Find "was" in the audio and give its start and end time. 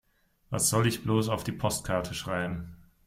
0.49-0.67